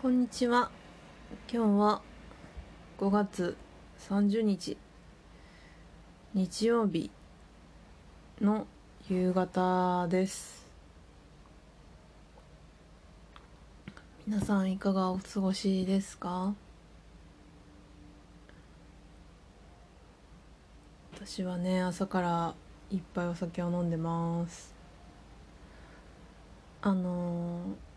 [0.00, 0.70] こんにちは。
[1.52, 2.00] 今日は
[2.98, 3.54] 5月
[4.08, 4.78] 30日
[6.32, 7.10] 日曜日
[8.40, 8.66] の
[9.10, 10.66] 夕方です。
[14.26, 16.54] 皆さんいかがお過ごしですか？
[21.12, 22.54] 私はね朝から
[22.90, 24.74] いっぱいお酒を飲んでます。
[26.80, 27.89] あのー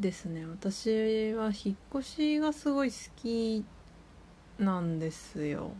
[0.00, 0.46] ですね。
[0.46, 3.64] 私は引っ越しがすごい好き
[4.58, 5.72] なんですよ。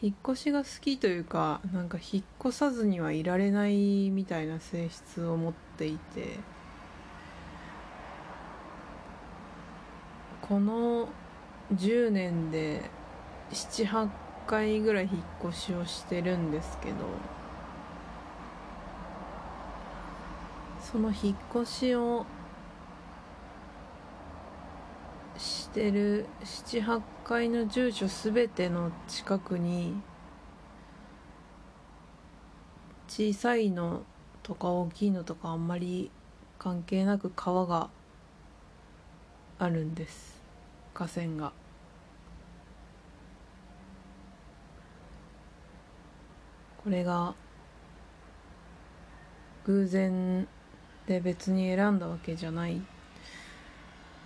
[0.00, 6.38] 引っ越しが好きというかなんか引っ越さずにはいられないみたいな性質を持っていて。
[10.48, 11.10] この
[11.74, 12.90] 10年で
[13.50, 14.08] 78
[14.46, 16.94] 回ぐらい引っ越しをしてるんですけど
[20.80, 22.24] その引っ越しを
[25.68, 29.94] してる78階の住所すべての近くに
[33.06, 34.02] 小さいの
[34.42, 36.10] とか大きいのとかあんまり
[36.58, 37.90] 関係なく川が
[39.58, 40.40] あるんです。
[40.94, 41.52] 河川が。
[46.82, 47.34] これが
[49.66, 50.48] 偶然
[51.06, 52.80] で別に選んだわけじゃない。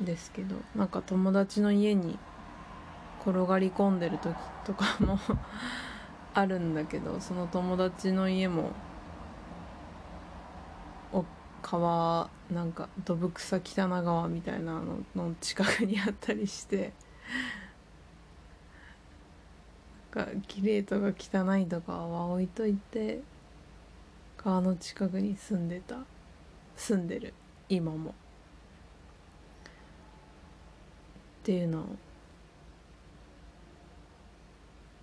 [0.00, 2.18] ですけどなんか友達の家に
[3.20, 5.18] 転がり込んでる時とかも
[6.34, 8.70] あるんだけどその友達の家も
[11.12, 11.24] お
[11.62, 16.92] 川なんかどぶ草北長川みたいなのの近くにあったりして
[20.10, 23.20] が綺麗とか汚いとかは置いといて
[24.42, 25.98] 川の近くに住んでた。
[26.76, 27.32] 住んでる。
[27.68, 28.12] 今も。
[31.42, 31.84] っていうのを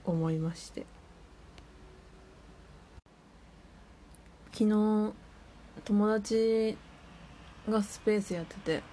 [0.06, 0.86] 思いまして。
[4.54, 5.14] 昨日
[5.84, 6.78] 友達
[7.68, 8.84] がスペースやってて。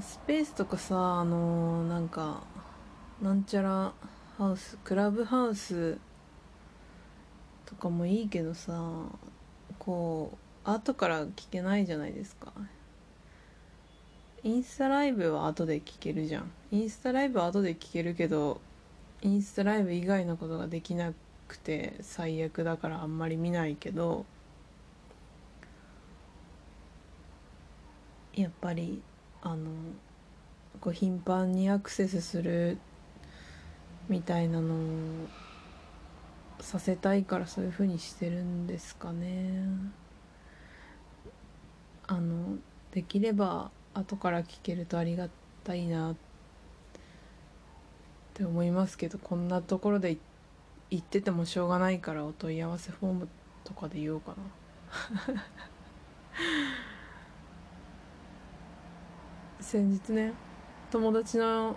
[0.00, 2.44] スペースとかさあのなんか
[3.20, 3.92] なんちゃら
[4.38, 5.98] ハウスクラブハウス
[7.66, 8.80] とかもいいけどさ
[9.80, 12.52] こう後から聞けないじゃないですか。
[14.42, 16.50] インスタライブは後で聞けるじゃん。
[16.72, 18.60] インスタライブは後で聞けるけど
[19.22, 21.12] インスタライブ以外のことができな
[21.46, 24.24] くて最悪だからあんまり見ないけど
[28.34, 29.02] やっぱり
[29.42, 29.70] あの
[30.80, 32.78] こう頻繁にアクセスする
[34.08, 34.78] みたいなのを
[36.60, 39.64] させたいからそういう風にしてるんですかね。
[42.06, 42.56] あの
[42.92, 45.28] できれば後から聞けるとありが
[45.64, 46.16] たいなっ
[48.34, 50.16] て思いますけどこんなところで
[50.90, 53.28] 言っててもしょうがないからお問い合わせフォーム
[53.64, 54.38] とかで言おうかな。
[59.60, 60.32] 先日ね
[60.90, 61.76] 友達の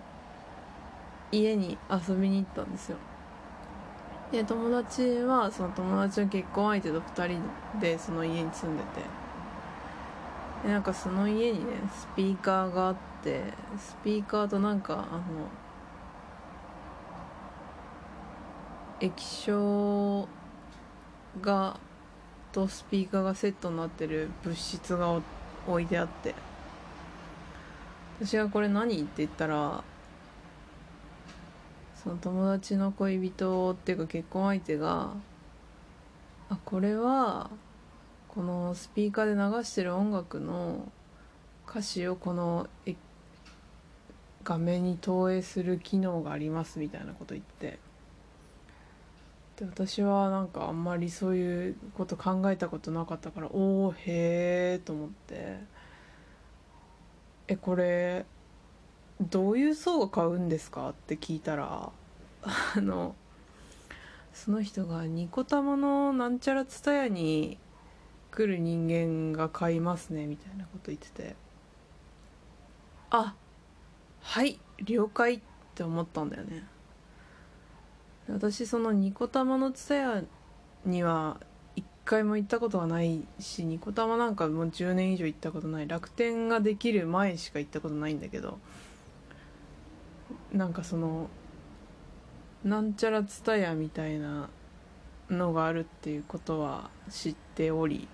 [1.32, 2.98] 家に遊びに行ったんですよ。
[4.32, 9.23] で友達はその友達の結婚相手と2人でその家に住んでて。
[10.64, 13.42] でなんかその家にねスピーカーがあって
[13.78, 15.22] スピーカーとなんかあの
[19.00, 20.28] 液晶
[21.42, 21.78] が
[22.52, 25.20] とスピーカーがセットになってる物質が
[25.68, 26.36] 置いてあって。
[28.22, 29.02] 私がこれ何？
[29.02, 29.84] って言ったら
[32.02, 35.10] その友達の恋人っていうか結婚相手が
[36.50, 37.50] あこれは
[38.34, 40.92] このスピーカーで流してる音楽の
[41.70, 42.68] 歌詞をこの
[44.44, 47.78] 画面に投影する機能がありますみたいなこと言って。
[49.58, 55.60] で私はなんかあんまりそういうこと考えたことなかったからおおへえと思って。
[57.48, 58.26] えこれ
[59.22, 60.90] どういう層が買うんですか？
[60.90, 61.92] って聞いたら
[62.42, 63.16] あの
[64.34, 67.60] その人がニコタマのなんちゃらツタヤに
[68.34, 71.36] 来る人間が買いますねみたいなこと言ってて。
[73.12, 73.36] あ
[74.22, 75.40] はい了解っ
[75.76, 76.66] て思ったんだよね。
[78.28, 80.24] 私そのニコタマのツタヤ
[80.86, 81.40] には
[81.76, 85.88] 一回も行ったことがないしニコタマなんかもう10年以上行ったことない。
[85.88, 88.58] 楽天ができる前しか行ったことないんだけど
[90.52, 91.30] なんかその
[92.64, 94.50] なんちゃらツタヤみたいな
[95.30, 98.08] のがあるっていうことは知っており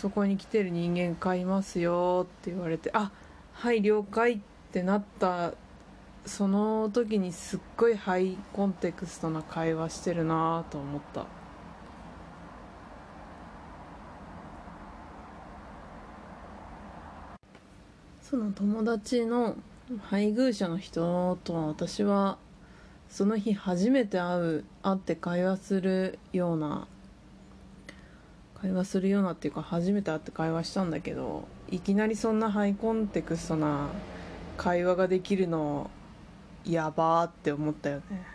[0.00, 3.10] そこに来てる人間買いますよって言われてあ
[3.52, 4.38] はい了解っ
[4.70, 5.54] てなった
[6.24, 11.26] その時にすっごいハイコンテクストな会話してるなと思った。
[18.22, 19.56] その友達の
[20.02, 22.38] 配偶者の人とは私は
[23.08, 26.86] その日初めて会う会って会話するような
[28.60, 33.88] 会話するようなっていうか初めて会って会話したんだけどいきなりそんなハイコンテクストな
[34.56, 35.90] 会話ができるの
[36.64, 38.26] やばーって思ったよね。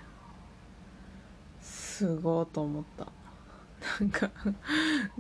[1.62, 3.08] すごーと思った。
[4.00, 4.32] なんか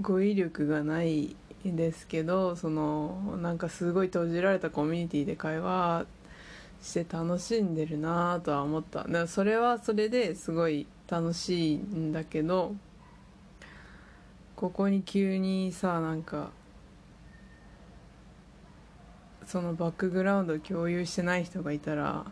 [0.01, 1.35] 語彙力がない
[1.65, 6.05] ですけどそのなんかすごい閉じられたコミュニティで会話
[6.81, 9.03] して楽しんでるなとは思った。
[9.03, 12.75] だそれはそれですごい楽しいんだけど
[14.63, 16.49] ここに急にさなんか
[19.45, 22.23] そのバックグラウンド共有してない人がいたら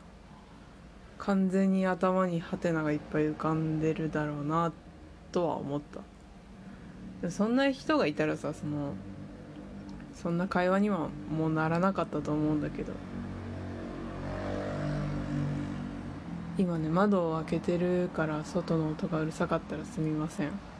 [1.17, 4.71] 完全に頭にハテナがいっぱい浮かんでるだろうな
[5.33, 5.81] とは思っ
[7.21, 7.29] た。
[7.29, 8.93] そんな人がいたらさその
[10.15, 12.93] そんな会話にはもうならなかったと思うんだけど。
[16.57, 20.70] 今ね窓を開けてるから外の音がうるさかったらすみません。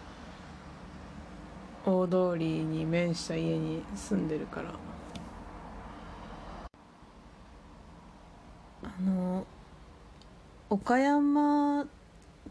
[1.86, 4.70] 大通りに面した家に住んでるから。
[8.84, 9.46] あの
[10.70, 11.88] 岡山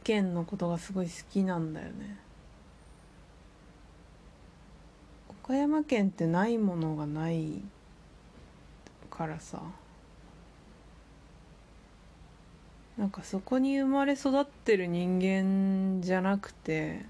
[0.05, 2.17] 県のことがすごい好きなんだよね。
[5.29, 7.63] 岡山県ってないものがない
[9.11, 9.63] からさ。
[12.99, 17.07] なんかそこに生まれ育ってる人間じゃなくて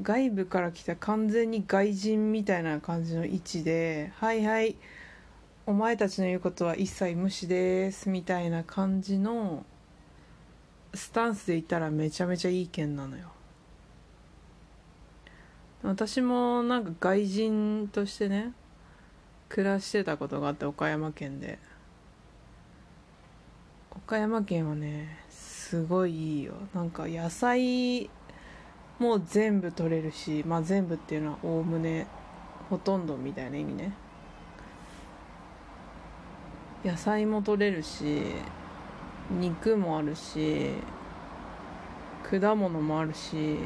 [0.00, 4.76] 外部から来た完全に外人みたいな感じの位置で「はいはい
[5.66, 9.66] お前たちの言うことは一切無視です」みたいな感じの
[10.94, 13.30] スタンスでいたらめちゃめちゃいい県なのよ。
[15.82, 18.52] 私もなんか外人としてね
[19.48, 21.58] 暮らしてたことがあって岡山県で。
[23.90, 26.54] 岡山県はねすごいいいよ。
[26.74, 28.10] なんか野菜
[29.02, 32.06] もう全部取れるしまあ全部っていうのはおおむね
[32.70, 33.92] ほとんどみたいな意味ね。
[36.84, 38.22] 野菜も取れるし
[39.40, 40.70] 肉もあるし
[42.22, 43.58] 果物もあるし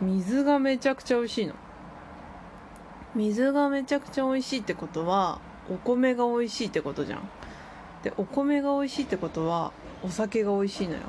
[0.00, 1.54] 水がめちゃくちゃ美味しいの。
[3.16, 7.28] 水がめちゃくちゃ美味しいってことはお米が美味しいってことじゃん。
[8.04, 9.72] でお米が美味しいってことは
[10.04, 11.00] お酒が美味しいのよ。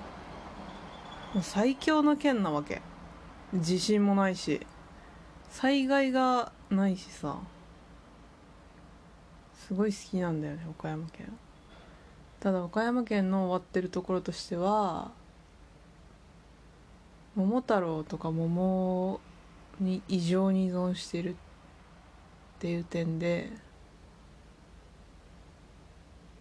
[1.36, 2.82] もう最強の県なわけ。
[3.54, 4.66] 地震もないし
[5.50, 7.40] 災害がないしさ
[9.54, 11.32] すごい好きなんだよね岡山県。
[12.40, 15.12] ただ岡山県の終わってるところとしては
[17.36, 19.20] 桃太郎とか桃
[19.80, 21.36] に異常に依存してるっ
[22.60, 23.52] ていう点で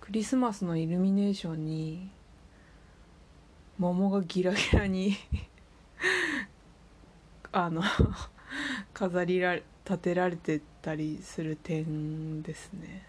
[0.00, 2.10] クリスマスのイルミネーションに
[3.78, 5.16] 桃がギラギラに
[7.52, 7.82] あの
[8.92, 13.06] 飾りら立てられてたりする点ですね。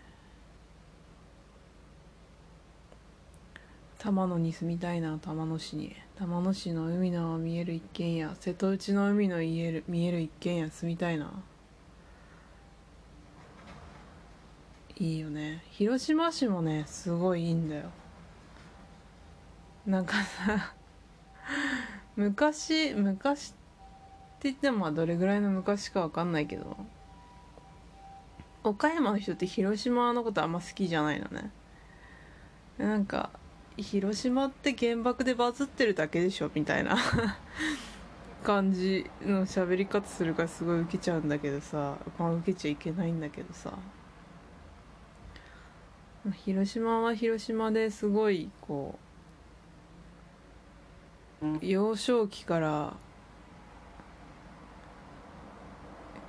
[3.98, 5.93] 玉野に住みたいな玉野市に。
[6.15, 8.34] 玉野市の海の見える一軒家。
[8.39, 11.34] 瀬戸内の海の見える見える一軒家住みたいな。
[14.96, 15.63] いいよね。
[15.72, 17.89] 広島市もねすごいいいんだよ。
[19.86, 20.74] なんかさ
[22.15, 23.53] 昔昔っ
[24.43, 26.77] 言ってもどれぐらいの昔か分かんないけど。
[28.63, 31.51] 岡山の人って広島のことあんま好きじゃないのね。
[32.77, 33.31] なんか
[33.77, 36.98] 広島って原爆でバズってるだけでしょみたいな。
[38.43, 41.98] 感じの喋り方するからすごいウケちゃうんだけどさ。
[42.17, 43.74] まあ受けちゃいけないんだけどさ。
[46.34, 49.00] 広島は広島ですごいこ
[51.41, 52.93] う幼少期から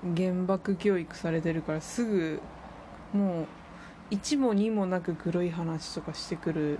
[0.02, 2.40] 原爆教育されてるからすぐ
[3.12, 3.42] も
[4.10, 6.78] う1も2もなく黒い話とかしてくる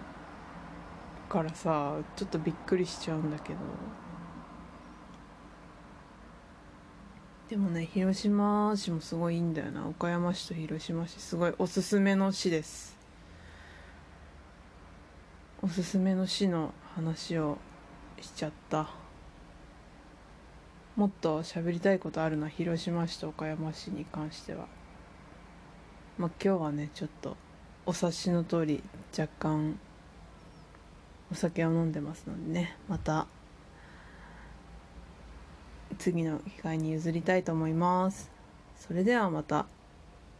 [1.29, 3.59] からさちょっとびっくりしちゃうんだけど。
[7.49, 9.87] でもね広島市もすごいいいんだよな。
[9.89, 12.97] 岡山市と広島市すごいおすすめの市です。
[15.61, 17.59] おすすめの市の話を
[18.21, 19.00] しちゃった。
[20.97, 24.67] もっと喋りたいことあるな広島市と岡山市に関しては。
[26.19, 27.37] まあ今日はねちょっと
[27.87, 28.83] お察しの通り
[29.19, 29.79] 若干
[31.33, 33.27] お酒を飲んでますのでねまた
[35.99, 38.31] 次の機会に譲りたいと思います。
[38.77, 39.67] それではまた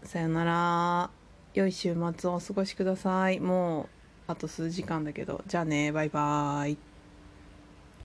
[0.03, 1.11] さよなら。
[1.53, 3.41] 良い週末をお過ごしください。
[3.41, 3.89] もう
[4.29, 6.90] あと数時間だけどじゃあねバイバーイ。